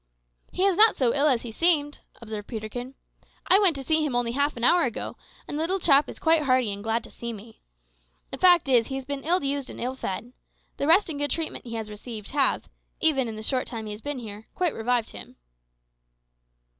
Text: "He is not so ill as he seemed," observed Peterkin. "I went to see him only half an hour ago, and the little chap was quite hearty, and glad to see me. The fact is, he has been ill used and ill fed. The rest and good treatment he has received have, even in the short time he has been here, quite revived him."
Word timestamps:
"He 0.51 0.65
is 0.65 0.77
not 0.77 0.95
so 0.95 1.13
ill 1.13 1.27
as 1.27 1.43
he 1.43 1.51
seemed," 1.51 1.99
observed 2.23 2.47
Peterkin. 2.47 2.95
"I 3.47 3.59
went 3.59 3.75
to 3.75 3.83
see 3.83 4.03
him 4.03 4.15
only 4.15 4.31
half 4.31 4.57
an 4.57 4.63
hour 4.63 4.81
ago, 4.81 5.15
and 5.47 5.55
the 5.55 5.61
little 5.61 5.77
chap 5.79 6.07
was 6.07 6.17
quite 6.17 6.41
hearty, 6.41 6.73
and 6.73 6.83
glad 6.83 7.03
to 7.03 7.11
see 7.11 7.31
me. 7.31 7.61
The 8.31 8.39
fact 8.39 8.67
is, 8.67 8.87
he 8.87 8.95
has 8.95 9.05
been 9.05 9.23
ill 9.23 9.43
used 9.43 9.69
and 9.69 9.79
ill 9.79 9.93
fed. 9.95 10.33
The 10.77 10.87
rest 10.87 11.07
and 11.11 11.19
good 11.19 11.29
treatment 11.29 11.65
he 11.67 11.75
has 11.75 11.87
received 11.87 12.31
have, 12.31 12.67
even 12.99 13.27
in 13.27 13.35
the 13.35 13.43
short 13.43 13.67
time 13.67 13.85
he 13.85 13.91
has 13.91 14.01
been 14.01 14.17
here, 14.17 14.47
quite 14.55 14.73
revived 14.73 15.11
him." 15.11 15.35